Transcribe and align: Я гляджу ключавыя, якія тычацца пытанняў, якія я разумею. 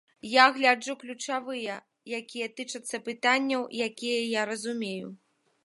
Я 0.27 0.43
гляджу 0.53 0.95
ключавыя, 1.03 1.75
якія 2.19 2.47
тычацца 2.61 3.03
пытанняў, 3.11 3.69
якія 3.89 4.19
я 4.39 4.51
разумею. 4.53 5.07